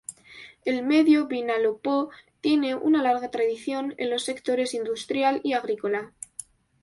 El 0.65 0.83
Medio 0.83 1.27
Vinalopó 1.27 2.09
tiene 2.41 2.73
una 2.73 3.03
larga 3.03 3.29
tradición 3.29 3.93
en 3.99 4.09
los 4.09 4.23
sectores 4.25 4.73
industrial 4.73 5.41
y 5.43 5.53
agrícola. 5.53 6.11